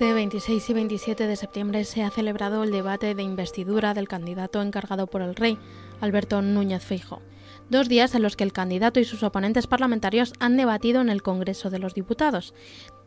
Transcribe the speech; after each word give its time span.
Este 0.00 0.14
26 0.14 0.70
y 0.70 0.72
27 0.72 1.26
de 1.26 1.36
septiembre 1.36 1.84
se 1.84 2.02
ha 2.02 2.08
celebrado 2.08 2.64
el 2.64 2.70
debate 2.70 3.14
de 3.14 3.22
investidura 3.22 3.92
del 3.92 4.08
candidato 4.08 4.62
encargado 4.62 5.08
por 5.08 5.20
el 5.20 5.36
rey, 5.36 5.58
Alberto 6.00 6.40
Núñez 6.40 6.82
Feijo. 6.82 7.20
Dos 7.68 7.86
días 7.86 8.14
en 8.14 8.22
los 8.22 8.34
que 8.34 8.44
el 8.44 8.54
candidato 8.54 8.98
y 8.98 9.04
sus 9.04 9.22
oponentes 9.22 9.66
parlamentarios 9.66 10.32
han 10.40 10.56
debatido 10.56 11.02
en 11.02 11.10
el 11.10 11.22
Congreso 11.22 11.68
de 11.68 11.80
los 11.80 11.92
Diputados. 11.92 12.54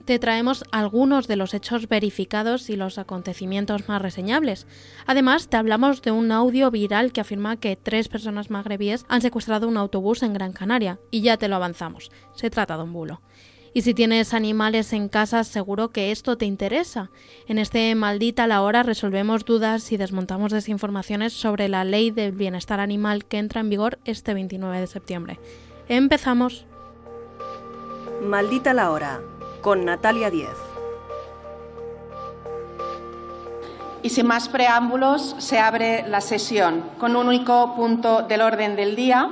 Te 0.06 0.20
traemos 0.20 0.66
algunos 0.72 1.28
de 1.28 1.36
los 1.36 1.56
hechos 1.56 1.90
verificados 1.90 2.70
y 2.70 2.76
los 2.76 3.00
acontecimientos 3.00 3.90
más 3.90 4.00
reseñables. 4.00 4.68
Además, 5.08 5.48
te 5.48 5.58
hablamos 5.58 6.04
de 6.04 6.12
un 6.12 6.32
audio 6.32 6.70
viral 6.70 7.12
que 7.12 7.22
afirma 7.22 7.58
que 7.58 7.76
tres 7.76 8.08
personas 8.08 8.52
magrebíes 8.52 9.04
han 9.10 9.24
secuestrado 9.24 9.68
un 9.68 9.78
autobús 9.78 10.22
en 10.22 10.34
Gran 10.34 10.54
Canaria. 10.54 11.00
Y 11.10 11.22
ya 11.22 11.38
te 11.38 11.48
lo 11.48 11.56
avanzamos. 11.56 12.12
Se 12.36 12.52
trata 12.52 12.78
de 12.78 12.84
un 12.84 12.94
bulo. 12.94 13.22
Y 13.76 13.82
si 13.82 13.96
tienes 13.96 14.36
animales 14.36 14.94
en 14.94 15.10
casa, 15.10 15.44
seguro 15.44 15.90
que 15.90 16.12
esto 16.12 16.38
te 16.38 16.46
interesa. 16.46 17.10
En 17.48 17.58
este 17.58 17.96
Maldita 17.96 18.46
la 18.46 18.62
Hora 18.62 18.84
resolvemos 18.84 19.46
dudas 19.46 19.92
y 19.92 19.98
desmontamos 19.98 20.52
desinformaciones 20.52 21.34
sobre 21.34 21.70
la 21.70 21.84
ley 21.84 22.12
del 22.12 22.34
bienestar 22.34 22.80
animal 22.80 23.26
que 23.26 23.40
entra 23.40 23.62
en 23.62 23.72
vigor 23.72 23.98
este 24.06 24.36
29 24.36 24.80
de 24.80 24.88
septiembre. 24.88 25.40
Empezamos. 25.90 26.68
Maldita 28.22 28.76
la 28.76 28.92
Hora, 28.92 29.22
con 29.62 29.86
Natalia 29.86 30.30
Diez. 30.30 30.50
Y 34.04 34.10
sin 34.10 34.28
más 34.28 34.50
preámbulos, 34.50 35.36
se 35.40 35.58
abre 35.58 36.08
la 36.08 36.22
sesión 36.22 36.84
con 37.00 37.16
un 37.16 37.28
único 37.28 37.74
punto 37.76 38.22
del 38.22 38.42
orden 38.42 38.76
del 38.76 38.96
día 38.96 39.32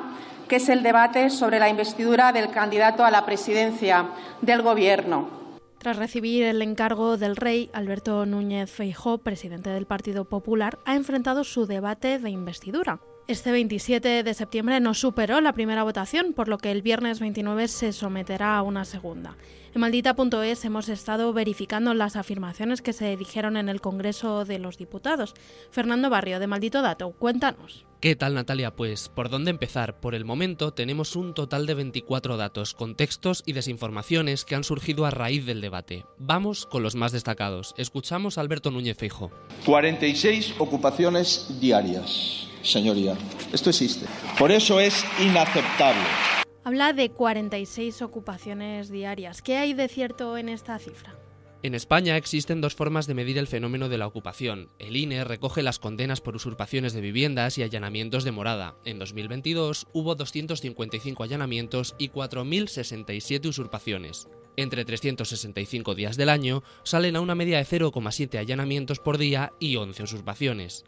que 0.52 0.58
es 0.58 0.68
el 0.68 0.84
debate 0.84 1.30
sobre 1.30 1.60
la 1.60 1.70
investidura 1.70 2.34
del 2.34 2.52
candidato 2.52 3.06
a 3.06 3.10
la 3.10 3.26
presidencia 3.26 4.10
del 4.42 4.62
Gobierno. 4.62 5.30
Tras 5.78 5.96
recibir 5.96 6.44
el 6.44 6.62
encargo 6.62 7.16
del 7.16 7.38
rey, 7.38 7.70
Alberto 7.72 8.26
Núñez 8.26 8.70
Feijó, 8.70 9.20
presidente 9.20 9.70
del 9.70 9.86
Partido 9.86 10.26
Popular, 10.26 10.78
ha 10.84 10.98
enfrentado 10.98 11.46
su 11.46 11.68
debate 11.68 12.20
de 12.20 12.32
investidura. 12.32 13.00
Este 13.30 13.54
27 13.54 14.24
de 14.24 14.34
septiembre 14.34 14.82
no 14.82 14.94
superó 14.94 15.40
la 15.40 15.54
primera 15.54 15.84
votación, 15.84 16.34
por 16.34 16.50
lo 16.50 16.58
que 16.58 16.72
el 16.72 16.82
viernes 16.82 17.22
29 17.22 17.70
se 17.70 17.94
someterá 17.94 18.58
a 18.58 18.62
una 18.62 18.84
segunda. 18.84 19.38
En 19.74 19.80
maldita.es 19.80 20.66
hemos 20.66 20.90
estado 20.90 21.32
verificando 21.32 21.94
las 21.94 22.18
afirmaciones 22.18 22.82
que 22.82 22.92
se 22.92 23.16
dijeron 23.16 23.56
en 23.56 23.70
el 23.70 23.80
Congreso 23.80 24.44
de 24.44 24.60
los 24.60 24.78
Diputados. 24.78 25.34
Fernando 25.70 26.10
Barrio, 26.10 26.42
de 26.42 26.48
Maldito 26.48 26.82
Dato, 26.82 27.12
cuéntanos. 27.12 27.86
¿Qué 28.02 28.16
tal 28.16 28.34
Natalia? 28.34 28.72
Pues 28.76 29.10
por 29.10 29.30
dónde 29.30 29.52
empezar. 29.52 30.00
Por 30.00 30.16
el 30.16 30.26
momento 30.26 30.74
tenemos 30.74 31.16
un 31.16 31.36
total 31.36 31.68
de 31.68 31.76
24 31.76 32.36
datos, 32.36 32.74
contextos 32.74 33.44
y 33.46 33.54
desinformaciones 33.54 34.44
que 34.44 34.56
han 34.56 34.64
surgido 34.64 35.06
a 35.06 35.12
raíz 35.12 35.46
del 35.46 35.62
debate. 35.62 36.08
Vamos 36.18 36.66
con 36.66 36.82
los 36.82 36.96
más 36.96 37.12
destacados. 37.12 37.76
Escuchamos 37.78 38.40
a 38.40 38.42
Alberto 38.42 38.72
Núñez 38.72 38.98
Feijo. 38.98 39.30
46 39.68 40.56
ocupaciones 40.58 41.60
diarias, 41.62 42.48
señoría. 42.64 43.16
Esto 43.54 43.70
existe. 43.70 44.08
Por 44.40 44.52
eso 44.52 44.80
es 44.80 45.06
inaceptable. 45.20 46.02
Habla 46.64 46.94
de 46.94 47.12
46 47.12 48.02
ocupaciones 48.02 48.90
diarias. 48.90 49.44
¿Qué 49.44 49.58
hay 49.58 49.76
de 49.76 49.88
cierto 49.88 50.40
en 50.40 50.50
esta 50.50 50.80
cifra? 50.80 51.21
En 51.64 51.76
España 51.76 52.18
existen 52.18 52.60
dos 52.60 52.74
formas 52.74 53.06
de 53.06 53.14
medir 53.14 53.38
el 53.38 53.46
fenómeno 53.46 53.88
de 53.88 54.00
la 54.00 54.08
ocupación. 54.08 54.70
El 54.80 54.96
INE 54.96 55.24
recoge 55.24 55.62
las 55.62 55.78
condenas 55.78 56.20
por 56.20 56.36
usurpaciones 56.36 56.94
de 56.94 57.02
viviendas 57.02 57.60
y 57.60 57.64
allanamientos 57.64 58.24
de 58.24 58.32
morada. 58.32 58.76
En 58.84 58.98
2022 58.98 59.86
hubo 59.94 60.16
255 60.16 61.22
allanamientos 61.22 61.94
y 62.00 62.10
4.067 62.10 63.48
usurpaciones. 63.48 64.28
Entre 64.62 64.86
365 64.86 65.96
días 65.96 66.16
del 66.18 66.30
año 66.30 66.62
salen 66.84 67.16
a 67.16 67.22
una 67.22 67.34
media 67.34 67.58
de 67.58 67.66
0,7 67.66 68.38
allanamientos 68.38 69.00
por 69.00 69.18
día 69.18 69.54
y 69.60 69.76
11 69.76 70.04
usurpaciones. 70.04 70.86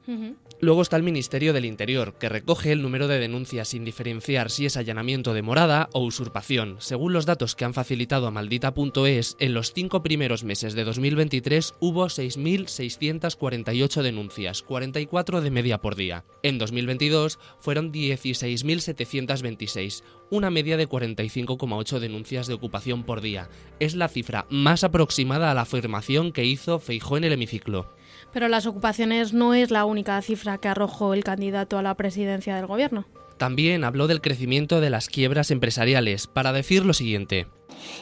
Luego 0.60 0.84
está 0.84 0.96
el 0.96 1.02
Ministerio 1.02 1.54
del 1.54 1.66
Interior, 1.66 2.14
que 2.20 2.30
recoge 2.30 2.72
el 2.72 2.84
número 2.84 3.08
de 3.08 3.18
denuncias 3.18 3.70
sin 3.70 3.84
diferenciar 3.84 4.52
si 4.52 4.68
es 4.68 4.78
allanamiento 4.78 5.34
de 5.34 5.42
morada 5.42 5.90
o 5.92 6.02
usurpación. 6.02 6.76
Según 6.78 7.14
los 7.14 7.26
datos 7.26 7.56
que 7.56 7.66
han 7.66 7.74
facilitado 7.74 8.28
a 8.28 8.32
maldita.es, 8.32 9.38
en 9.40 9.56
los 9.56 9.74
cinco 9.74 10.04
primeros 10.04 10.44
meses 10.44 10.76
de 10.76 10.84
2023 10.84 11.74
hubo 11.80 12.06
6.648 12.06 14.04
denuncias, 14.04 14.62
44 14.62 15.42
de 15.42 15.50
media 15.50 15.80
por 15.80 15.96
día. 15.96 16.26
En 16.44 16.60
2022 16.60 17.40
fueron 17.60 17.92
16.726, 17.92 20.04
una 20.30 20.52
media 20.52 20.78
de 20.78 20.88
45,8 20.88 22.00
denuncias 22.00 22.46
de 22.46 22.54
ocupación 22.54 23.02
por 23.04 23.22
día. 23.22 23.50
Es 23.80 23.96
la 23.96 24.08
cifra 24.08 24.46
más 24.50 24.84
aproximada 24.84 25.52
a 25.52 25.54
la 25.54 25.62
afirmación 25.62 26.32
que 26.32 26.46
hizo 26.46 26.80
Feijó 26.80 27.18
en 27.18 27.24
el 27.24 27.34
hemiciclo. 27.34 27.94
Pero 28.32 28.48
las 28.48 28.66
ocupaciones 28.66 29.34
no 29.34 29.54
es 29.54 29.72
la 29.72 29.86
única 29.86 30.22
cifra 30.22 30.58
que 30.58 30.68
arrojó 30.68 31.14
el 31.14 31.24
candidato 31.24 31.78
a 31.78 31.84
la 31.84 31.96
presidencia 31.96 32.56
del 32.56 32.68
gobierno. 32.68 33.06
También 33.38 33.84
habló 33.84 34.08
del 34.08 34.22
crecimiento 34.22 34.80
de 34.80 34.90
las 34.90 35.08
quiebras 35.08 35.52
empresariales, 35.52 36.28
para 36.28 36.54
decir 36.54 36.86
lo 36.86 36.94
siguiente. 36.94 37.48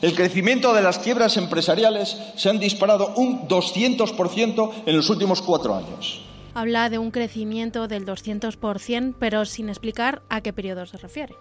El 0.02 0.14
crecimiento 0.14 0.74
de 0.74 0.82
las 0.82 1.00
quiebras 1.00 1.38
empresariales 1.38 2.18
se 2.36 2.50
han 2.50 2.60
disparado 2.60 3.14
un 3.16 3.48
200% 3.48 4.72
en 4.86 4.96
los 4.96 5.10
últimos 5.10 5.42
cuatro 5.42 5.76
años. 5.76 6.22
Habla 6.54 6.90
de 6.90 6.98
un 6.98 7.12
crecimiento 7.12 7.88
del 7.88 8.06
200%, 8.06 9.16
pero 9.18 9.46
sin 9.46 9.70
explicar 9.70 10.22
a 10.30 10.42
qué 10.42 10.52
periodo 10.52 10.86
se 10.86 10.98
refiere. 10.98 11.34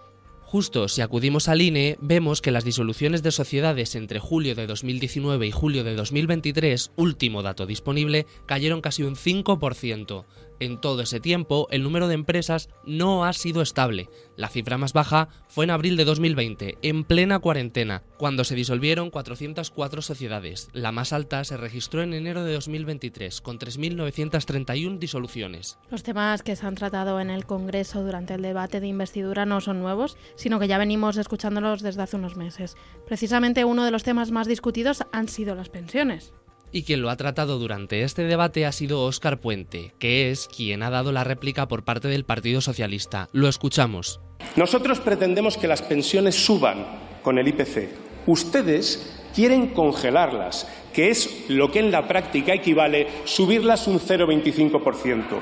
Justo 0.51 0.89
si 0.89 0.99
acudimos 0.99 1.47
al 1.47 1.61
INE, 1.61 1.95
vemos 2.01 2.41
que 2.41 2.51
las 2.51 2.65
disoluciones 2.65 3.23
de 3.23 3.31
sociedades 3.31 3.95
entre 3.95 4.19
julio 4.19 4.53
de 4.53 4.67
2019 4.67 5.47
y 5.47 5.51
julio 5.51 5.85
de 5.85 5.95
2023, 5.95 6.91
último 6.97 7.41
dato 7.41 7.65
disponible, 7.65 8.25
cayeron 8.47 8.81
casi 8.81 9.03
un 9.03 9.15
5%. 9.15 10.25
En 10.61 10.77
todo 10.77 11.01
ese 11.01 11.19
tiempo, 11.19 11.67
el 11.71 11.81
número 11.81 12.07
de 12.07 12.13
empresas 12.13 12.69
no 12.85 13.25
ha 13.25 13.33
sido 13.33 13.63
estable. 13.63 14.09
La 14.37 14.47
cifra 14.47 14.77
más 14.77 14.93
baja 14.93 15.27
fue 15.47 15.65
en 15.65 15.71
abril 15.71 15.97
de 15.97 16.05
2020, 16.05 16.77
en 16.83 17.03
plena 17.03 17.39
cuarentena, 17.39 18.03
cuando 18.19 18.43
se 18.43 18.53
disolvieron 18.53 19.09
404 19.09 20.03
sociedades. 20.03 20.69
La 20.71 20.91
más 20.91 21.13
alta 21.13 21.43
se 21.45 21.57
registró 21.57 22.03
en 22.03 22.13
enero 22.13 22.43
de 22.43 22.53
2023, 22.53 23.41
con 23.41 23.57
3.931 23.57 24.99
disoluciones. 24.99 25.79
Los 25.89 26.03
temas 26.03 26.43
que 26.43 26.55
se 26.55 26.67
han 26.67 26.75
tratado 26.75 27.19
en 27.19 27.31
el 27.31 27.47
Congreso 27.47 28.03
durante 28.03 28.35
el 28.35 28.43
debate 28.43 28.79
de 28.79 28.87
investidura 28.87 29.47
no 29.47 29.61
son 29.61 29.79
nuevos, 29.79 30.15
sino 30.35 30.59
que 30.59 30.67
ya 30.67 30.77
venimos 30.77 31.17
escuchándolos 31.17 31.81
desde 31.81 32.03
hace 32.03 32.17
unos 32.17 32.37
meses. 32.37 32.77
Precisamente 33.07 33.65
uno 33.65 33.83
de 33.83 33.89
los 33.89 34.03
temas 34.03 34.29
más 34.29 34.45
discutidos 34.45 35.05
han 35.11 35.27
sido 35.27 35.55
las 35.55 35.69
pensiones 35.69 36.33
y 36.71 36.83
quien 36.83 37.01
lo 37.01 37.09
ha 37.09 37.17
tratado 37.17 37.59
durante 37.59 38.03
este 38.03 38.23
debate 38.23 38.65
ha 38.65 38.71
sido 38.71 39.03
Óscar 39.03 39.39
Puente, 39.39 39.93
que 39.99 40.31
es 40.31 40.47
quien 40.47 40.83
ha 40.83 40.89
dado 40.89 41.11
la 41.11 41.23
réplica 41.23 41.67
por 41.67 41.83
parte 41.83 42.07
del 42.07 42.25
Partido 42.25 42.61
Socialista. 42.61 43.29
Lo 43.31 43.47
escuchamos. 43.47 44.19
Nosotros 44.55 44.99
pretendemos 44.99 45.57
que 45.57 45.67
las 45.67 45.81
pensiones 45.81 46.35
suban 46.35 46.85
con 47.23 47.37
el 47.37 47.47
IPC. 47.47 47.89
Ustedes 48.27 49.21
quieren 49.33 49.67
congelarlas, 49.67 50.67
que 50.93 51.09
es 51.09 51.45
lo 51.49 51.71
que 51.71 51.79
en 51.79 51.91
la 51.91 52.07
práctica 52.07 52.53
equivale 52.53 53.07
subirlas 53.25 53.87
un 53.87 53.99
0,25%. 53.99 55.39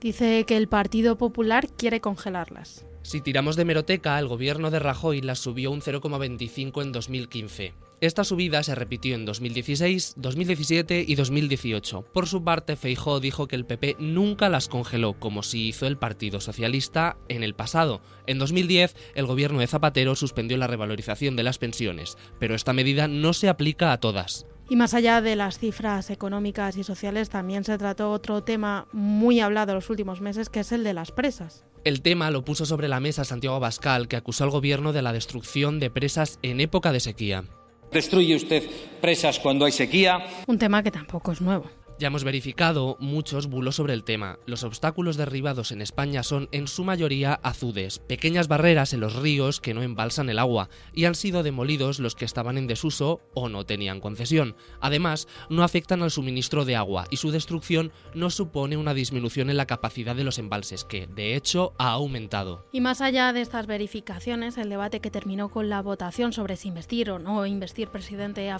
Dice 0.00 0.44
que 0.46 0.56
el 0.56 0.68
Partido 0.68 1.18
Popular 1.18 1.68
quiere 1.76 2.00
congelarlas. 2.00 2.86
Si 3.02 3.20
tiramos 3.20 3.56
de 3.56 3.64
meroteca, 3.64 4.18
el 4.18 4.28
gobierno 4.28 4.70
de 4.70 4.78
Rajoy 4.78 5.20
las 5.22 5.38
subió 5.38 5.70
un 5.70 5.80
0,25 5.80 6.82
en 6.82 6.92
2015. 6.92 7.72
Esta 8.00 8.22
subida 8.22 8.62
se 8.62 8.76
repitió 8.76 9.16
en 9.16 9.24
2016, 9.24 10.14
2017 10.16 11.04
y 11.06 11.16
2018. 11.16 12.02
Por 12.02 12.28
su 12.28 12.44
parte, 12.44 12.76
Feijó 12.76 13.18
dijo 13.18 13.48
que 13.48 13.56
el 13.56 13.66
PP 13.66 13.96
nunca 13.98 14.48
las 14.48 14.68
congeló, 14.68 15.18
como 15.18 15.42
sí 15.42 15.66
hizo 15.66 15.88
el 15.88 15.98
Partido 15.98 16.40
Socialista 16.40 17.16
en 17.28 17.42
el 17.42 17.56
pasado. 17.56 18.00
En 18.28 18.38
2010, 18.38 18.94
el 19.16 19.26
gobierno 19.26 19.58
de 19.58 19.66
Zapatero 19.66 20.14
suspendió 20.14 20.56
la 20.58 20.68
revalorización 20.68 21.34
de 21.34 21.42
las 21.42 21.58
pensiones, 21.58 22.16
pero 22.38 22.54
esta 22.54 22.72
medida 22.72 23.08
no 23.08 23.32
se 23.32 23.48
aplica 23.48 23.90
a 23.92 23.98
todas. 23.98 24.46
Y 24.70 24.76
más 24.76 24.94
allá 24.94 25.20
de 25.20 25.34
las 25.34 25.58
cifras 25.58 26.10
económicas 26.10 26.76
y 26.76 26.84
sociales, 26.84 27.30
también 27.30 27.64
se 27.64 27.78
trató 27.78 28.12
otro 28.12 28.44
tema 28.44 28.86
muy 28.92 29.40
hablado 29.40 29.72
en 29.72 29.76
los 29.76 29.90
últimos 29.90 30.20
meses, 30.20 30.50
que 30.50 30.60
es 30.60 30.70
el 30.70 30.84
de 30.84 30.94
las 30.94 31.10
presas. 31.10 31.64
El 31.82 32.02
tema 32.02 32.30
lo 32.30 32.44
puso 32.44 32.64
sobre 32.64 32.86
la 32.86 33.00
mesa 33.00 33.24
Santiago 33.24 33.56
Abascal, 33.56 34.06
que 34.06 34.16
acusó 34.16 34.44
al 34.44 34.50
gobierno 34.50 34.92
de 34.92 35.02
la 35.02 35.12
destrucción 35.12 35.80
de 35.80 35.90
presas 35.90 36.38
en 36.42 36.60
época 36.60 36.92
de 36.92 37.00
sequía. 37.00 37.44
Destruye 37.92 38.36
usted 38.36 38.62
presas 39.00 39.38
cuando 39.38 39.64
hay 39.64 39.72
sequía. 39.72 40.24
Un 40.46 40.58
tema 40.58 40.82
que 40.82 40.90
tampoco 40.90 41.32
es 41.32 41.40
nuevo. 41.40 41.64
Ya 41.98 42.06
hemos 42.06 42.22
verificado 42.22 42.96
muchos 43.00 43.48
bulos 43.48 43.74
sobre 43.74 43.92
el 43.92 44.04
tema. 44.04 44.38
Los 44.46 44.62
obstáculos 44.62 45.16
derribados 45.16 45.72
en 45.72 45.82
España 45.82 46.22
son 46.22 46.48
en 46.52 46.68
su 46.68 46.84
mayoría 46.84 47.34
azudes, 47.42 47.98
pequeñas 47.98 48.46
barreras 48.46 48.92
en 48.92 49.00
los 49.00 49.16
ríos 49.16 49.60
que 49.60 49.74
no 49.74 49.82
embalsan 49.82 50.30
el 50.30 50.38
agua, 50.38 50.68
y 50.92 51.06
han 51.06 51.16
sido 51.16 51.42
demolidos 51.42 51.98
los 51.98 52.14
que 52.14 52.24
estaban 52.24 52.56
en 52.56 52.68
desuso 52.68 53.20
o 53.34 53.48
no 53.48 53.66
tenían 53.66 53.98
concesión. 53.98 54.54
Además, 54.80 55.26
no 55.50 55.64
afectan 55.64 56.04
al 56.04 56.12
suministro 56.12 56.64
de 56.64 56.76
agua 56.76 57.06
y 57.10 57.16
su 57.16 57.32
destrucción 57.32 57.90
no 58.14 58.30
supone 58.30 58.76
una 58.76 58.94
disminución 58.94 59.50
en 59.50 59.56
la 59.56 59.66
capacidad 59.66 60.14
de 60.14 60.22
los 60.22 60.38
embalses, 60.38 60.84
que 60.84 61.08
de 61.08 61.34
hecho 61.34 61.72
ha 61.78 61.90
aumentado. 61.90 62.64
Y 62.70 62.80
más 62.80 63.00
allá 63.00 63.32
de 63.32 63.40
estas 63.40 63.66
verificaciones, 63.66 64.56
el 64.56 64.68
debate 64.68 65.00
que 65.00 65.10
terminó 65.10 65.48
con 65.48 65.68
la 65.68 65.82
votación 65.82 66.32
sobre 66.32 66.54
si 66.54 66.68
investir 66.68 67.10
o 67.10 67.18
no 67.18 67.44
investir 67.44 67.88
presidente 67.88 68.48
a 68.52 68.58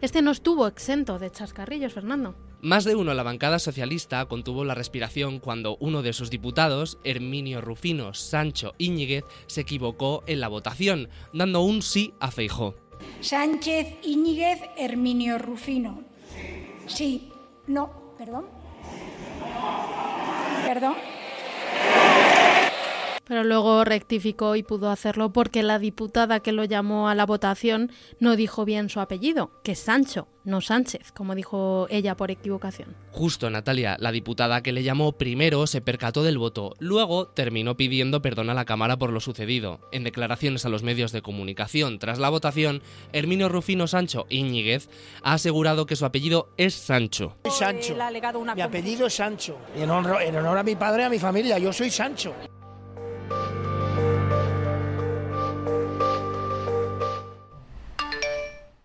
este 0.00 0.22
no 0.22 0.30
estuvo 0.30 0.66
exento 0.66 1.18
de 1.18 1.30
chascarrillos, 1.30 1.92
Fernando. 1.92 2.34
Más 2.60 2.84
de 2.84 2.96
uno 2.96 3.12
en 3.12 3.16
la 3.16 3.22
bancada 3.22 3.60
socialista 3.60 4.24
contuvo 4.26 4.64
la 4.64 4.74
respiración 4.74 5.38
cuando 5.38 5.76
uno 5.78 6.02
de 6.02 6.12
sus 6.12 6.28
diputados, 6.28 6.98
Herminio 7.04 7.60
Rufino 7.60 8.14
Sancho 8.14 8.74
Íñiguez, 8.78 9.24
se 9.46 9.60
equivocó 9.60 10.24
en 10.26 10.40
la 10.40 10.48
votación, 10.48 11.08
dando 11.32 11.62
un 11.62 11.82
sí 11.82 12.14
a 12.18 12.32
Feijó. 12.32 12.74
Sánchez 13.20 13.94
Íñiguez 14.02 14.58
Herminio 14.76 15.38
Rufino. 15.38 16.02
Sí, 16.88 17.30
no, 17.68 18.14
perdón. 18.18 18.46
Perdón. 20.66 20.94
Pero 23.28 23.44
luego 23.44 23.84
rectificó 23.84 24.56
y 24.56 24.62
pudo 24.62 24.90
hacerlo 24.90 25.32
porque 25.32 25.62
la 25.62 25.78
diputada 25.78 26.40
que 26.40 26.52
lo 26.52 26.64
llamó 26.64 27.08
a 27.10 27.14
la 27.14 27.26
votación 27.26 27.92
no 28.18 28.36
dijo 28.36 28.64
bien 28.64 28.88
su 28.88 29.00
apellido, 29.00 29.52
que 29.62 29.72
es 29.72 29.78
Sancho, 29.80 30.28
no 30.44 30.62
Sánchez, 30.62 31.12
como 31.12 31.34
dijo 31.34 31.86
ella 31.90 32.16
por 32.16 32.30
equivocación. 32.30 32.96
Justo, 33.12 33.50
Natalia, 33.50 33.96
la 34.00 34.12
diputada 34.12 34.62
que 34.62 34.72
le 34.72 34.82
llamó 34.82 35.12
primero 35.12 35.66
se 35.66 35.82
percató 35.82 36.22
del 36.22 36.38
voto, 36.38 36.74
luego 36.78 37.28
terminó 37.28 37.76
pidiendo 37.76 38.22
perdón 38.22 38.48
a 38.48 38.54
la 38.54 38.64
Cámara 38.64 38.96
por 38.96 39.12
lo 39.12 39.20
sucedido. 39.20 39.80
En 39.92 40.04
declaraciones 40.04 40.64
a 40.64 40.70
los 40.70 40.82
medios 40.82 41.12
de 41.12 41.20
comunicación 41.20 41.98
tras 41.98 42.18
la 42.18 42.30
votación, 42.30 42.82
Herminio 43.12 43.50
Rufino 43.50 43.86
Sancho 43.86 44.26
Íñiguez 44.30 44.88
ha 45.22 45.34
asegurado 45.34 45.84
que 45.84 45.96
su 45.96 46.06
apellido 46.06 46.48
es 46.56 46.74
Sancho. 46.74 47.36
Sancho. 47.50 47.94
Mi 48.54 48.62
apellido 48.62 49.06
es 49.06 49.14
Sancho. 49.14 49.58
En 49.76 49.90
honor, 49.90 50.22
en 50.22 50.34
honor 50.36 50.56
a 50.56 50.62
mi 50.62 50.76
padre 50.76 51.02
y 51.02 51.06
a 51.06 51.10
mi 51.10 51.18
familia, 51.18 51.58
yo 51.58 51.72
soy 51.74 51.90
Sancho. 51.90 52.34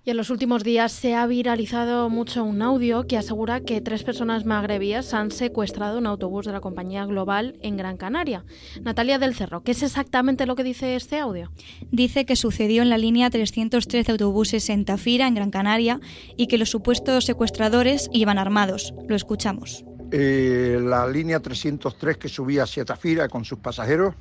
Y 0.05 0.09
en 0.09 0.17
los 0.17 0.29
últimos 0.29 0.65
días 0.65 0.91
se 0.91 1.15
ha 1.15 1.25
viralizado 1.25 2.09
mucho 2.09 2.43
un 2.43 2.61
audio 2.61 3.07
que 3.07 3.17
asegura 3.17 3.61
que 3.61 3.79
tres 3.79 4.03
personas 4.03 4.43
magrebíes 4.43 5.13
han 5.13 5.31
secuestrado 5.31 5.97
un 5.97 6.07
autobús 6.07 6.45
de 6.45 6.51
la 6.51 6.59
compañía 6.59 7.05
Global 7.05 7.57
en 7.61 7.77
Gran 7.77 7.95
Canaria. 7.95 8.43
Natalia 8.81 9.17
del 9.17 9.33
Cerro, 9.33 9.63
¿qué 9.63 9.71
es 9.71 9.81
exactamente 9.81 10.45
lo 10.45 10.57
que 10.57 10.65
dice 10.65 10.97
este 10.97 11.19
audio? 11.19 11.51
Dice 11.89 12.25
que 12.25 12.35
sucedió 12.35 12.81
en 12.81 12.89
la 12.89 12.97
línea 12.97 13.29
313 13.29 14.11
autobuses 14.11 14.69
en 14.69 14.83
Tafira, 14.83 15.25
en 15.25 15.35
Gran 15.35 15.51
Canaria, 15.51 16.01
y 16.35 16.47
que 16.47 16.57
los 16.57 16.69
supuestos 16.69 17.23
secuestradores 17.23 18.09
iban 18.11 18.37
armados. 18.37 18.93
Lo 19.07 19.15
escuchamos. 19.15 19.85
Eh, 20.11 20.79
la 20.83 21.07
línea 21.07 21.39
303 21.39 22.17
que 22.17 22.27
subía 22.27 22.63
hacia 22.63 22.83
Tafira 22.83 23.29
con 23.29 23.45
sus 23.45 23.59
pasajeros 23.59 24.15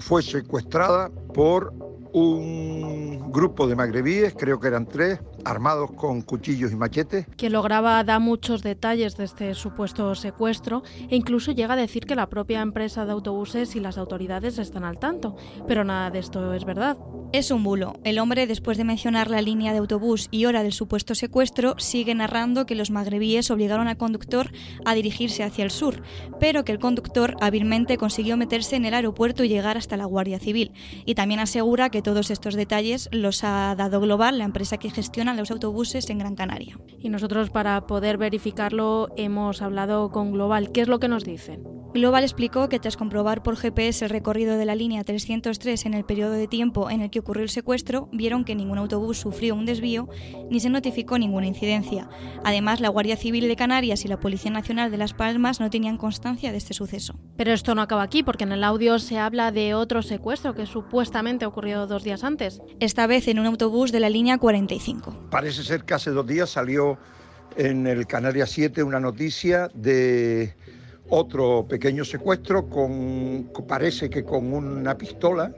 fue 0.00 0.24
secuestrada 0.24 1.08
por 1.32 1.72
un 2.12 2.77
grupo 3.38 3.68
de 3.68 3.76
magrebíes, 3.76 4.34
creo 4.36 4.58
que 4.58 4.66
eran 4.66 4.84
tres, 4.84 5.20
armados 5.44 5.92
con 5.92 6.22
cuchillos 6.22 6.72
y 6.72 6.76
machetes. 6.76 7.26
Quien 7.36 7.52
lo 7.52 7.62
graba 7.62 8.02
da 8.02 8.18
muchos 8.18 8.64
detalles 8.64 9.16
de 9.16 9.24
este 9.24 9.54
supuesto 9.54 10.16
secuestro 10.16 10.82
e 11.08 11.14
incluso 11.14 11.52
llega 11.52 11.74
a 11.74 11.76
decir 11.76 12.04
que 12.04 12.16
la 12.16 12.28
propia 12.28 12.62
empresa 12.62 13.06
de 13.06 13.12
autobuses 13.12 13.76
y 13.76 13.80
las 13.80 13.96
autoridades 13.96 14.58
están 14.58 14.82
al 14.82 14.98
tanto. 14.98 15.36
Pero 15.68 15.84
nada 15.84 16.10
de 16.10 16.18
esto 16.18 16.52
es 16.52 16.64
verdad. 16.64 16.98
Es 17.30 17.50
un 17.50 17.62
bulo. 17.62 17.94
El 18.04 18.18
hombre, 18.18 18.46
después 18.46 18.76
de 18.78 18.84
mencionar 18.84 19.30
la 19.30 19.42
línea 19.42 19.72
de 19.72 19.78
autobús 19.78 20.28
y 20.30 20.46
hora 20.46 20.62
del 20.62 20.72
supuesto 20.72 21.14
secuestro, 21.14 21.74
sigue 21.78 22.14
narrando 22.14 22.66
que 22.66 22.74
los 22.74 22.90
magrebíes 22.90 23.50
obligaron 23.50 23.86
al 23.86 23.98
conductor 23.98 24.50
a 24.84 24.94
dirigirse 24.94 25.44
hacia 25.44 25.62
el 25.62 25.70
sur, 25.70 26.02
pero 26.40 26.64
que 26.64 26.72
el 26.72 26.78
conductor 26.78 27.36
hábilmente 27.40 27.98
consiguió 27.98 28.36
meterse 28.36 28.76
en 28.76 28.86
el 28.86 28.94
aeropuerto 28.94 29.44
y 29.44 29.48
llegar 29.48 29.76
hasta 29.76 29.96
la 29.96 30.06
Guardia 30.06 30.40
Civil. 30.40 30.72
Y 31.04 31.14
también 31.14 31.38
asegura 31.38 31.90
que 31.90 32.02
todos 32.02 32.30
estos 32.30 32.54
detalles 32.54 33.10
los 33.12 33.27
ha 33.44 33.74
dado 33.76 34.00
Global, 34.00 34.38
la 34.38 34.44
empresa 34.44 34.78
que 34.78 34.90
gestiona 34.90 35.34
los 35.34 35.50
autobuses 35.50 36.08
en 36.10 36.18
Gran 36.18 36.34
Canaria. 36.34 36.78
Y 36.98 37.08
nosotros 37.08 37.50
para 37.50 37.86
poder 37.86 38.18
verificarlo 38.18 39.08
hemos 39.16 39.62
hablado 39.62 40.10
con 40.10 40.32
Global. 40.32 40.72
¿Qué 40.72 40.80
es 40.80 40.88
lo 40.88 40.98
que 40.98 41.08
nos 41.08 41.24
dicen? 41.24 41.77
Global 41.98 42.22
explicó 42.22 42.68
que 42.68 42.78
tras 42.78 42.96
comprobar 42.96 43.42
por 43.42 43.56
GPS 43.56 44.04
el 44.04 44.10
recorrido 44.10 44.56
de 44.56 44.64
la 44.64 44.76
línea 44.76 45.02
303 45.02 45.84
en 45.84 45.94
el 45.94 46.04
periodo 46.04 46.32
de 46.32 46.46
tiempo 46.46 46.90
en 46.90 47.00
el 47.00 47.10
que 47.10 47.18
ocurrió 47.18 47.42
el 47.42 47.48
secuestro, 47.48 48.08
vieron 48.12 48.44
que 48.44 48.54
ningún 48.54 48.78
autobús 48.78 49.18
sufrió 49.18 49.56
un 49.56 49.66
desvío 49.66 50.08
ni 50.48 50.60
se 50.60 50.70
notificó 50.70 51.18
ninguna 51.18 51.48
incidencia. 51.48 52.08
Además, 52.44 52.80
la 52.80 52.88
Guardia 52.88 53.16
Civil 53.16 53.48
de 53.48 53.56
Canarias 53.56 54.04
y 54.04 54.08
la 54.08 54.20
Policía 54.20 54.52
Nacional 54.52 54.92
de 54.92 54.96
Las 54.96 55.12
Palmas 55.12 55.58
no 55.58 55.70
tenían 55.70 55.96
constancia 55.96 56.52
de 56.52 56.58
este 56.58 56.72
suceso. 56.72 57.18
Pero 57.36 57.52
esto 57.52 57.74
no 57.74 57.82
acaba 57.82 58.02
aquí, 58.02 58.22
porque 58.22 58.44
en 58.44 58.52
el 58.52 58.62
audio 58.62 59.00
se 59.00 59.18
habla 59.18 59.50
de 59.50 59.74
otro 59.74 60.02
secuestro 60.02 60.54
que 60.54 60.66
supuestamente 60.66 61.46
ocurrió 61.46 61.88
dos 61.88 62.04
días 62.04 62.22
antes. 62.22 62.62
Esta 62.78 63.08
vez 63.08 63.26
en 63.26 63.40
un 63.40 63.46
autobús 63.46 63.90
de 63.90 63.98
la 63.98 64.08
línea 64.08 64.38
45. 64.38 65.30
Parece 65.30 65.64
ser 65.64 65.82
que 65.84 65.94
hace 65.94 66.10
dos 66.10 66.26
días 66.26 66.50
salió 66.50 66.96
en 67.56 67.88
el 67.88 68.06
Canarias 68.06 68.50
7 68.50 68.84
una 68.84 69.00
noticia 69.00 69.68
de 69.74 70.54
otro 71.10 71.66
pequeño 71.68 72.04
secuestro 72.04 72.68
con 72.68 73.50
parece 73.66 74.08
que 74.10 74.24
con 74.24 74.52
una 74.52 74.96
pistola 74.96 75.52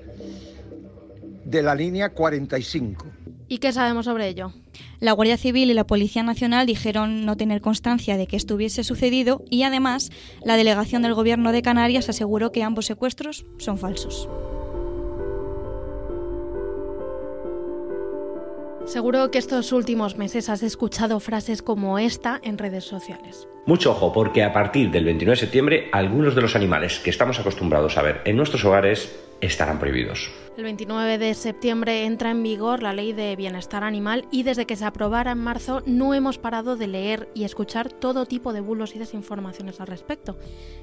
de 1.45 1.63
la 1.63 1.75
línea 1.75 2.11
45. 2.11 3.07
¿Y 3.49 3.59
qué 3.59 3.73
sabemos 3.73 4.05
sobre 4.05 4.29
ello? 4.29 4.53
La 5.01 5.13
Guardia 5.13 5.37
Civil 5.37 5.71
y 5.71 5.75
la 5.75 5.87
Policía 5.87 6.23
Nacional 6.23 6.67
dijeron 6.67 7.27
no 7.27 7.37
tener 7.37 7.61
constancia 7.61 8.17
de 8.17 8.29
que 8.29 8.37
esto 8.37 8.55
hubiese 8.55 8.85
sucedido 8.85 9.43
y 9.51 9.65
además 9.65 10.11
la 10.45 10.57
delegación 10.57 11.03
del 11.03 11.15
Gobierno 11.15 11.51
de 11.51 11.63
Canarias 11.63 12.09
aseguró 12.09 12.53
que 12.53 12.63
ambos 12.63 12.87
secuestros 12.87 13.47
son 13.59 13.77
falsos. 13.79 14.29
Seguro 18.87 19.31
que 19.31 19.39
estos 19.39 19.73
últimos 19.73 20.17
meses 20.17 20.49
has 20.49 20.63
escuchado 20.63 21.19
frases 21.21 21.63
como 21.63 21.99
esta 21.99 22.41
en 22.43 22.59
redes 22.59 22.85
sociales. 22.85 23.49
Mucho 23.67 23.91
ojo, 23.91 24.13
porque 24.13 24.43
a 24.43 24.53
partir 24.53 24.91
del 24.91 25.05
29 25.05 25.37
de 25.37 25.41
septiembre 25.41 25.89
algunos 25.93 26.35
de 26.35 26.41
los 26.41 26.57
animales 26.57 26.99
que 26.99 27.11
estamos 27.11 27.39
acostumbrados 27.39 27.99
a 27.99 28.03
ver 28.03 28.23
en 28.25 28.37
nuestros 28.37 28.65
hogares 28.65 29.15
estarán 29.41 29.79
prohibidos. 29.79 30.31
El 30.57 30.65
29 30.65 31.19
de 31.19 31.35
septiembre 31.35 32.05
entra 32.05 32.31
en 32.31 32.43
vigor 32.43 32.83
la 32.83 32.93
ley 32.93 33.13
de 33.13 33.35
bienestar 33.37 33.85
animal 33.85 34.27
y 34.31 34.43
desde 34.43 34.67
que 34.67 34.77
se 34.77 34.85
aprobara 34.85 35.33
en 35.33 35.39
marzo 35.39 35.83
no 35.87 36.15
hemos 36.15 36.39
parado 36.39 36.77
de 36.77 36.87
leer 36.87 37.29
y 37.35 37.45
escuchar 37.45 37.91
todo 37.91 38.27
tipo 38.27 38.53
de 38.53 38.61
bulos 38.61 38.95
y 38.95 38.99
desinformaciones 38.99 39.81
al 39.81 39.87
respecto. 39.87 40.37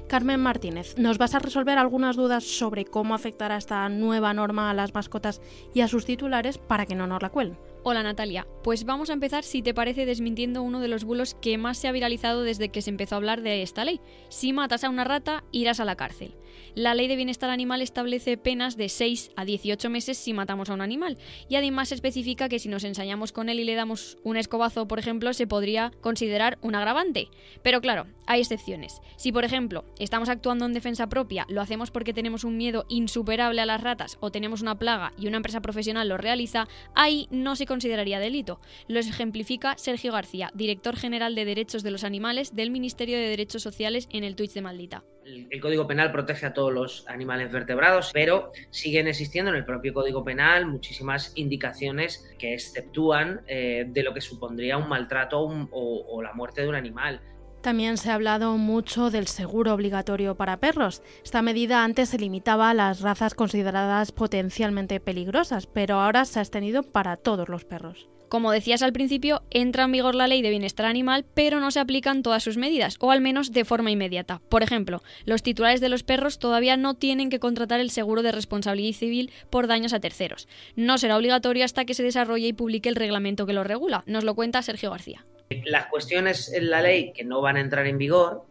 Carmen 0.08 0.40
Martínez, 0.40 0.96
¿nos 0.98 1.18
vas 1.18 1.34
a 1.34 1.38
resolver 1.38 1.78
algunas 1.78 2.16
dudas 2.16 2.44
sobre 2.44 2.84
cómo 2.84 3.14
afectará 3.14 3.56
esta 3.56 3.88
nueva 3.88 4.34
norma 4.34 4.70
a 4.70 4.74
las 4.74 4.94
mascotas 4.94 5.40
y 5.74 5.82
a 5.82 5.88
sus 5.88 6.04
titulares 6.04 6.58
para 6.58 6.86
que 6.86 6.94
no 6.94 7.06
nos 7.06 7.22
la 7.22 7.30
cuelen? 7.30 7.56
Hola 7.90 8.02
Natalia, 8.02 8.46
pues 8.62 8.84
vamos 8.84 9.08
a 9.08 9.14
empezar 9.14 9.44
si 9.44 9.62
te 9.62 9.72
parece 9.72 10.04
desmintiendo 10.04 10.62
uno 10.62 10.80
de 10.80 10.88
los 10.88 11.04
bulos 11.04 11.32
que 11.32 11.56
más 11.56 11.78
se 11.78 11.88
ha 11.88 11.92
viralizado 11.92 12.42
desde 12.42 12.68
que 12.68 12.82
se 12.82 12.90
empezó 12.90 13.14
a 13.14 13.16
hablar 13.16 13.40
de 13.40 13.62
esta 13.62 13.82
ley. 13.82 13.98
Si 14.28 14.52
matas 14.52 14.84
a 14.84 14.90
una 14.90 15.04
rata, 15.04 15.42
irás 15.52 15.80
a 15.80 15.86
la 15.86 15.96
cárcel. 15.96 16.34
La 16.74 16.94
ley 16.94 17.08
de 17.08 17.16
bienestar 17.16 17.48
animal 17.48 17.80
establece 17.80 18.36
penas 18.36 18.76
de 18.76 18.90
6 18.90 19.30
a 19.36 19.46
18 19.46 19.88
meses 19.88 20.18
si 20.18 20.34
matamos 20.34 20.68
a 20.68 20.74
un 20.74 20.82
animal 20.82 21.16
y 21.48 21.56
además 21.56 21.90
especifica 21.90 22.50
que 22.50 22.58
si 22.58 22.68
nos 22.68 22.84
ensañamos 22.84 23.32
con 23.32 23.48
él 23.48 23.58
y 23.58 23.64
le 23.64 23.74
damos 23.74 24.18
un 24.22 24.36
escobazo, 24.36 24.86
por 24.86 24.98
ejemplo, 24.98 25.32
se 25.32 25.46
podría 25.46 25.90
considerar 26.02 26.58
un 26.60 26.74
agravante. 26.74 27.28
Pero 27.62 27.80
claro, 27.80 28.06
hay 28.26 28.40
excepciones. 28.40 29.00
Si, 29.16 29.32
por 29.32 29.46
ejemplo, 29.46 29.86
estamos 29.98 30.28
actuando 30.28 30.66
en 30.66 30.74
defensa 30.74 31.08
propia, 31.08 31.46
lo 31.48 31.62
hacemos 31.62 31.90
porque 31.90 32.12
tenemos 32.12 32.44
un 32.44 32.58
miedo 32.58 32.84
insuperable 32.90 33.62
a 33.62 33.66
las 33.66 33.80
ratas 33.80 34.18
o 34.20 34.30
tenemos 34.30 34.60
una 34.60 34.78
plaga 34.78 35.14
y 35.16 35.26
una 35.26 35.38
empresa 35.38 35.62
profesional 35.62 36.08
lo 36.08 36.18
realiza, 36.18 36.68
ahí 36.94 37.28
no 37.30 37.56
se 37.56 37.64
considera 37.64 37.77
consideraría 37.78 38.18
delito. 38.18 38.60
Lo 38.88 38.98
ejemplifica 38.98 39.78
Sergio 39.78 40.12
García, 40.12 40.50
director 40.52 40.96
general 40.96 41.36
de 41.36 41.44
Derechos 41.44 41.84
de 41.84 41.92
los 41.92 42.02
Animales 42.02 42.56
del 42.56 42.72
Ministerio 42.72 43.16
de 43.16 43.28
Derechos 43.28 43.62
Sociales 43.62 44.08
en 44.10 44.24
el 44.24 44.34
Twitch 44.34 44.52
de 44.52 44.62
Maldita. 44.62 45.04
El 45.24 45.60
Código 45.60 45.86
Penal 45.86 46.10
protege 46.10 46.46
a 46.46 46.52
todos 46.52 46.72
los 46.72 47.06
animales 47.06 47.52
vertebrados, 47.52 48.10
pero 48.12 48.50
siguen 48.70 49.06
existiendo 49.06 49.52
en 49.52 49.58
el 49.58 49.64
propio 49.64 49.94
Código 49.94 50.24
Penal 50.24 50.66
muchísimas 50.66 51.32
indicaciones 51.36 52.28
que 52.36 52.52
exceptúan 52.54 53.42
eh, 53.46 53.84
de 53.86 54.02
lo 54.02 54.12
que 54.12 54.22
supondría 54.22 54.76
un 54.76 54.88
maltrato 54.88 55.38
o 55.70 56.22
la 56.22 56.32
muerte 56.32 56.62
de 56.62 56.68
un 56.68 56.74
animal. 56.74 57.20
También 57.68 57.98
se 57.98 58.10
ha 58.10 58.14
hablado 58.14 58.56
mucho 58.56 59.10
del 59.10 59.26
seguro 59.26 59.74
obligatorio 59.74 60.36
para 60.36 60.56
perros. 60.56 61.02
Esta 61.22 61.42
medida 61.42 61.84
antes 61.84 62.08
se 62.08 62.18
limitaba 62.18 62.70
a 62.70 62.74
las 62.74 63.02
razas 63.02 63.34
consideradas 63.34 64.10
potencialmente 64.10 65.00
peligrosas, 65.00 65.66
pero 65.66 66.00
ahora 66.00 66.24
se 66.24 66.38
ha 66.38 66.42
extendido 66.42 66.82
para 66.82 67.18
todos 67.18 67.50
los 67.50 67.66
perros. 67.66 68.08
Como 68.30 68.52
decías 68.52 68.80
al 68.80 68.94
principio, 68.94 69.42
entra 69.50 69.84
en 69.84 69.92
vigor 69.92 70.14
la 70.14 70.28
ley 70.28 70.40
de 70.40 70.48
bienestar 70.48 70.86
animal, 70.86 71.26
pero 71.34 71.60
no 71.60 71.70
se 71.70 71.78
aplican 71.78 72.22
todas 72.22 72.42
sus 72.42 72.56
medidas, 72.56 72.96
o 73.00 73.10
al 73.10 73.20
menos 73.20 73.52
de 73.52 73.66
forma 73.66 73.90
inmediata. 73.90 74.40
Por 74.48 74.62
ejemplo, 74.62 75.02
los 75.26 75.42
titulares 75.42 75.82
de 75.82 75.90
los 75.90 76.04
perros 76.04 76.38
todavía 76.38 76.78
no 76.78 76.94
tienen 76.94 77.28
que 77.28 77.38
contratar 77.38 77.80
el 77.80 77.90
seguro 77.90 78.22
de 78.22 78.32
responsabilidad 78.32 78.96
civil 78.96 79.30
por 79.50 79.66
daños 79.66 79.92
a 79.92 80.00
terceros. 80.00 80.48
No 80.74 80.96
será 80.96 81.18
obligatorio 81.18 81.66
hasta 81.66 81.84
que 81.84 81.92
se 81.92 82.02
desarrolle 82.02 82.46
y 82.46 82.54
publique 82.54 82.88
el 82.88 82.96
reglamento 82.96 83.44
que 83.44 83.52
lo 83.52 83.62
regula. 83.62 84.04
Nos 84.06 84.24
lo 84.24 84.34
cuenta 84.34 84.62
Sergio 84.62 84.90
García. 84.90 85.26
Las 85.68 85.86
cuestiones 85.86 86.52
en 86.52 86.70
la 86.70 86.80
ley 86.80 87.12
que 87.12 87.24
no 87.24 87.40
van 87.40 87.56
a 87.56 87.60
entrar 87.60 87.86
en 87.86 87.98
vigor 87.98 88.46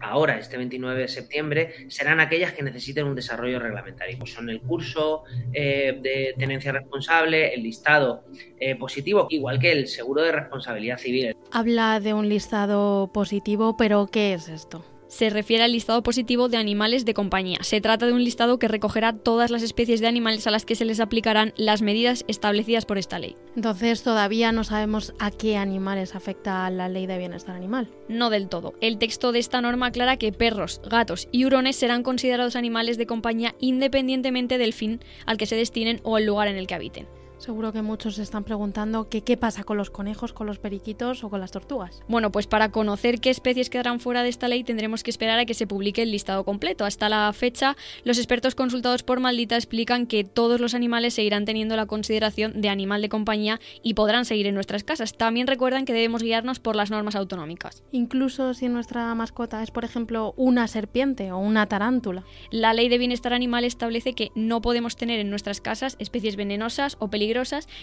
ahora, 0.00 0.38
este 0.38 0.56
29 0.56 1.00
de 1.00 1.08
septiembre, 1.08 1.74
serán 1.88 2.20
aquellas 2.20 2.52
que 2.52 2.62
necesiten 2.62 3.06
un 3.06 3.14
desarrollo 3.14 3.58
reglamentario. 3.58 4.18
Pues 4.18 4.32
son 4.32 4.50
el 4.50 4.60
curso 4.60 5.24
eh, 5.52 5.98
de 6.00 6.34
tenencia 6.38 6.72
responsable, 6.72 7.54
el 7.54 7.62
listado 7.62 8.24
eh, 8.58 8.76
positivo, 8.76 9.26
igual 9.30 9.58
que 9.58 9.72
el 9.72 9.88
seguro 9.88 10.22
de 10.22 10.32
responsabilidad 10.32 10.98
civil. 10.98 11.34
Habla 11.50 12.00
de 12.00 12.14
un 12.14 12.28
listado 12.28 13.10
positivo, 13.12 13.76
pero 13.76 14.06
¿qué 14.06 14.34
es 14.34 14.48
esto? 14.48 14.84
Se 15.14 15.30
refiere 15.30 15.62
al 15.62 15.70
listado 15.70 16.02
positivo 16.02 16.48
de 16.48 16.56
animales 16.56 17.04
de 17.04 17.14
compañía. 17.14 17.58
Se 17.62 17.80
trata 17.80 18.06
de 18.06 18.12
un 18.12 18.24
listado 18.24 18.58
que 18.58 18.66
recogerá 18.66 19.12
todas 19.12 19.52
las 19.52 19.62
especies 19.62 20.00
de 20.00 20.08
animales 20.08 20.48
a 20.48 20.50
las 20.50 20.64
que 20.66 20.74
se 20.74 20.84
les 20.84 20.98
aplicarán 20.98 21.54
las 21.56 21.82
medidas 21.82 22.24
establecidas 22.26 22.84
por 22.84 22.98
esta 22.98 23.20
ley. 23.20 23.36
Entonces 23.54 24.02
todavía 24.02 24.50
no 24.50 24.64
sabemos 24.64 25.14
a 25.20 25.30
qué 25.30 25.56
animales 25.56 26.16
afecta 26.16 26.68
la 26.70 26.88
ley 26.88 27.06
de 27.06 27.18
bienestar 27.18 27.54
animal. 27.54 27.92
No 28.08 28.28
del 28.28 28.48
todo. 28.48 28.74
El 28.80 28.98
texto 28.98 29.30
de 29.30 29.38
esta 29.38 29.60
norma 29.60 29.86
aclara 29.86 30.16
que 30.16 30.32
perros, 30.32 30.80
gatos 30.90 31.28
y 31.30 31.44
hurones 31.44 31.76
serán 31.76 32.02
considerados 32.02 32.56
animales 32.56 32.98
de 32.98 33.06
compañía 33.06 33.54
independientemente 33.60 34.58
del 34.58 34.72
fin 34.72 34.98
al 35.26 35.36
que 35.36 35.46
se 35.46 35.54
destinen 35.54 36.00
o 36.02 36.18
el 36.18 36.26
lugar 36.26 36.48
en 36.48 36.56
el 36.56 36.66
que 36.66 36.74
habiten. 36.74 37.06
Seguro 37.38 37.72
que 37.72 37.82
muchos 37.82 38.14
se 38.14 38.22
están 38.22 38.44
preguntando 38.44 39.08
qué 39.08 39.36
pasa 39.36 39.64
con 39.64 39.76
los 39.76 39.90
conejos, 39.90 40.32
con 40.32 40.46
los 40.46 40.58
periquitos 40.58 41.24
o 41.24 41.30
con 41.30 41.40
las 41.40 41.50
tortugas. 41.50 42.02
Bueno, 42.08 42.30
pues 42.30 42.46
para 42.46 42.70
conocer 42.70 43.20
qué 43.20 43.30
especies 43.30 43.70
quedarán 43.70 44.00
fuera 44.00 44.22
de 44.22 44.28
esta 44.28 44.48
ley 44.48 44.64
tendremos 44.64 45.02
que 45.02 45.10
esperar 45.10 45.38
a 45.38 45.44
que 45.44 45.54
se 45.54 45.66
publique 45.66 46.02
el 46.02 46.10
listado 46.10 46.44
completo. 46.44 46.84
Hasta 46.84 47.08
la 47.08 47.32
fecha, 47.32 47.76
los 48.04 48.18
expertos 48.18 48.54
consultados 48.54 49.02
por 49.02 49.20
Maldita 49.20 49.56
explican 49.56 50.06
que 50.06 50.24
todos 50.24 50.60
los 50.60 50.74
animales 50.74 51.14
seguirán 51.14 51.44
teniendo 51.44 51.76
la 51.76 51.86
consideración 51.86 52.60
de 52.60 52.68
animal 52.68 53.02
de 53.02 53.08
compañía 53.08 53.60
y 53.82 53.94
podrán 53.94 54.24
seguir 54.24 54.46
en 54.46 54.54
nuestras 54.54 54.84
casas. 54.84 55.14
También 55.14 55.46
recuerdan 55.46 55.84
que 55.84 55.92
debemos 55.92 56.22
guiarnos 56.22 56.60
por 56.60 56.76
las 56.76 56.90
normas 56.90 57.16
autonómicas. 57.16 57.82
Incluso 57.90 58.54
si 58.54 58.68
nuestra 58.68 59.14
mascota 59.14 59.62
es, 59.62 59.70
por 59.70 59.84
ejemplo, 59.84 60.34
una 60.36 60.68
serpiente 60.68 61.32
o 61.32 61.38
una 61.38 61.66
tarántula. 61.66 62.24
La 62.50 62.72
ley 62.72 62.88
de 62.88 62.98
bienestar 62.98 63.32
animal 63.32 63.64
establece 63.64 64.14
que 64.14 64.30
no 64.34 64.60
podemos 64.60 64.96
tener 64.96 65.20
en 65.20 65.30
nuestras 65.30 65.60
casas 65.60 65.96
especies 65.98 66.36
venenosas 66.36 66.96
o 67.00 67.08
peligrosas 67.08 67.23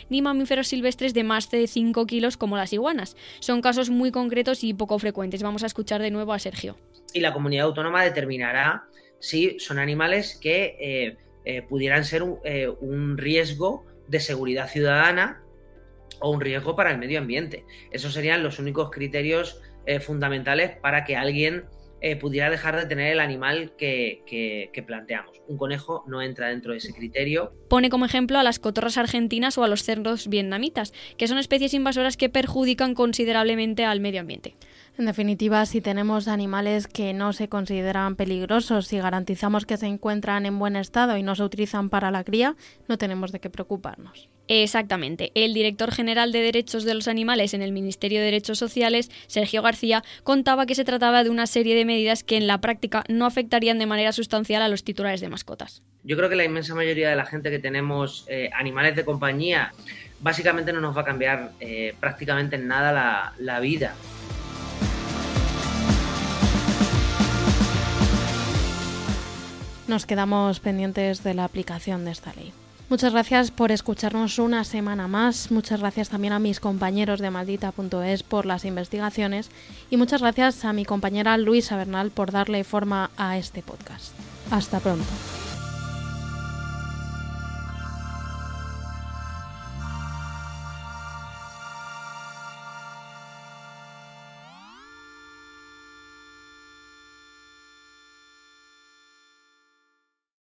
ni 0.10 0.22
mamíferos 0.22 0.68
silvestres 0.68 1.14
de 1.14 1.24
más 1.24 1.50
de 1.50 1.68
5 1.68 2.06
kilos 2.06 2.38
como 2.38 2.58
las 2.58 2.74
iguanas. 2.74 3.16
Son 3.40 3.62
casos 3.62 3.90
muy 3.90 4.12
concretos 4.12 4.64
y 4.64 4.74
poco 4.74 5.00
frecuentes. 5.00 5.44
Vamos 5.44 5.64
a 5.64 5.68
escuchar 5.68 6.02
de 6.02 6.12
nuevo 6.12 6.34
a 6.34 6.40
Sergio. 6.40 6.78
Y 7.14 7.20
la 7.20 7.34
comunidad 7.34 7.66
autónoma 7.66 8.04
determinará 8.04 8.86
si 9.20 9.60
son 9.60 9.80
animales 9.80 10.38
que 10.42 10.78
eh, 10.80 11.18
eh, 11.46 11.62
pudieran 11.62 12.06
ser 12.06 12.24
eh, 12.44 12.68
un, 12.82 13.18
riesgo 13.18 13.86
de 14.08 14.20
seguridad 14.20 14.68
ciudadana 14.68 15.44
o 16.20 16.32
un 16.32 16.42
riesgo 16.42 16.76
para 16.76 16.92
el 16.92 16.98
medio 16.98 17.20
ambiente. 17.20 17.66
Esos 17.92 18.14
serían 18.14 18.44
los 18.44 18.60
únicos 18.60 18.92
criterios 18.92 19.62
fundamentales 20.06 20.78
para 20.80 21.04
que 21.06 21.16
alguien 21.16 21.66
eh, 22.02 22.16
pudiera 22.16 22.50
dejar 22.50 22.76
de 22.76 22.88
tener 22.88 23.12
el 23.12 23.20
animal 23.20 23.74
que, 23.78 24.24
que, 24.26 24.84
planteamos. 24.84 25.40
Un 25.48 25.58
conejo 25.58 26.04
no 26.08 26.22
entra 26.22 26.50
dentro 26.50 26.72
de 26.72 26.80
ese 26.80 26.94
criterio. 26.94 27.54
Pone 27.70 27.92
como 27.92 28.06
ejemplo 28.06 28.40
a 28.40 28.44
las 28.44 28.58
cotorras 28.58 28.98
argentinas 28.98 29.58
o 29.60 29.64
a 29.64 29.68
los 29.68 29.84
cerdos 29.84 30.28
vietnamitas, 30.28 30.94
que 31.18 31.28
son 31.28 31.38
especies 31.38 31.76
invasoras 31.76 32.18
que 32.18 32.30
perjudican 32.30 32.96
considerablemente 32.96 33.86
al 33.86 34.00
medio 34.00 34.22
ambiente. 34.22 34.56
En 34.98 35.06
definitiva, 35.06 35.66
si 35.66 35.82
tenemos 35.82 36.28
animales 36.28 36.88
que 36.88 37.14
no 37.14 37.34
se 37.34 37.48
consideran 37.48 38.16
peligrosos, 38.16 38.88
si 38.88 38.98
garantizamos 38.98 39.66
que 39.66 39.78
se 39.78 39.88
encuentran 39.88 40.46
en 40.46 40.60
buen 40.60 40.76
estado 40.76 41.18
y 41.18 41.24
no 41.24 41.36
se 41.36 41.44
utilizan 41.44 41.90
para 41.90 42.12
la 42.12 42.24
cría, 42.24 42.56
no 42.88 42.98
tenemos 42.98 43.32
de 43.32 43.40
qué 43.40 43.50
preocuparnos. 43.50 44.30
Exactamente. 44.48 45.32
El 45.34 45.54
director 45.54 45.92
general 45.92 46.34
de 46.34 46.42
Derechos 46.42 46.84
de 46.84 46.94
los 46.94 47.08
Animales 47.08 47.54
en 47.54 47.62
el 47.62 47.72
Ministerio 47.72 48.20
de 48.20 48.26
Derechos 48.26 48.60
Sociales, 48.60 49.10
Sergio 49.28 49.62
García, 49.62 50.04
contaba 50.24 50.66
que 50.66 50.76
se 50.76 50.84
trataba 50.84 51.24
de 51.24 51.30
una 51.30 51.48
serie 51.48 51.74
de 51.74 51.86
medidas 51.86 52.24
que 52.24 52.36
en 52.36 52.48
la 52.48 52.60
práctica 52.60 53.06
no 53.08 53.26
afectarían 53.26 53.80
de 53.80 53.86
manera 53.86 54.12
sustancial 54.12 54.62
a 54.62 54.68
los 54.68 54.84
titulares 54.84 55.22
de 55.22 55.30
mascotas. 55.30 55.84
Yo 56.04 56.18
creo 56.18 56.30
que 56.30 56.36
la 56.36 56.44
inmensa 56.44 56.76
mayoría 56.76 57.10
de 57.10 57.16
la 57.16 57.26
gente 57.26 57.50
que 57.50 57.60
tenemos 57.60 58.26
eh, 58.28 58.50
animales 58.54 58.96
de 58.98 59.06
compañía, 59.06 59.72
básicamente 60.20 60.74
no 60.74 60.82
nos 60.82 60.98
va 60.98 61.02
a 61.02 61.06
cambiar 61.06 61.52
eh, 61.62 61.96
prácticamente 62.00 62.58
en 62.58 62.68
nada 62.68 62.92
la, 62.92 63.34
la 63.38 63.62
vida. 63.62 63.96
Nos 69.92 70.06
quedamos 70.06 70.62
pendientes 70.62 71.22
de 71.22 71.34
la 71.34 71.44
aplicación 71.44 72.06
de 72.06 72.12
esta 72.12 72.32
ley. 72.32 72.54
Muchas 72.88 73.12
gracias 73.12 73.52
por 73.52 73.74
escucharnos 73.74 74.40
una 74.40 74.64
semana 74.64 75.10
más. 75.10 75.52
Muchas 75.52 75.82
gracias 75.82 76.08
también 76.08 76.32
a 76.32 76.40
mis 76.40 76.62
compañeros 76.62 77.20
de 77.20 77.30
maldita.es 77.30 78.24
por 78.24 78.46
las 78.46 78.64
investigaciones 78.64 79.50
y 79.90 79.98
muchas 79.98 80.22
gracias 80.22 80.64
a 80.64 80.72
mi 80.72 80.86
compañera 80.86 81.38
Luisa 81.38 81.76
Bernal 81.76 82.10
por 82.10 82.32
darle 82.32 82.64
forma 82.64 83.12
a 83.18 83.38
este 83.38 83.62
podcast. 83.64 84.14
Hasta 84.50 84.80
pronto. 84.80 85.04